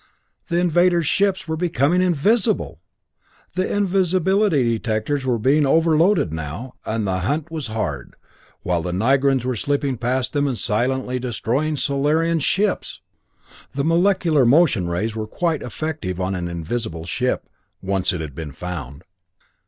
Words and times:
The 0.47 0.57
invaders' 0.57 1.05
ships 1.05 1.47
were 1.47 1.55
becoming 1.55 2.01
invisible! 2.01 2.79
The 3.53 3.71
invisibility 3.71 4.63
detectors 4.63 5.27
were 5.27 5.37
being 5.37 5.63
overloaded 5.63 6.33
now, 6.33 6.73
and 6.87 7.05
the 7.05 7.19
hunt 7.19 7.51
was 7.51 7.67
hard, 7.67 8.15
while 8.63 8.81
the 8.81 8.93
Nigrans 8.93 9.45
were 9.45 9.55
slipping 9.55 9.97
past 9.97 10.33
them 10.33 10.47
and 10.47 10.57
silently 10.57 11.19
destroying 11.19 11.77
Solarian 11.77 12.39
ships! 12.39 12.99
The 13.75 13.85
molecular 13.85 14.43
motion 14.43 14.87
rays 14.89 15.15
were 15.15 15.27
quite 15.27 15.61
effective 15.61 16.19
on 16.19 16.33
an 16.33 16.47
invisible 16.47 17.05
ship 17.05 17.47
once 17.79 18.11
it 18.11 18.21
had 18.21 18.33
been 18.33 18.53
found. 18.53 19.03